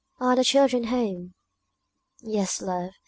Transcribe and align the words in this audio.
are 0.19 0.35
the 0.35 0.43
children 0.43 0.85
home?" 0.85 1.35
"Yes, 2.21 2.59
love!" 2.59 2.89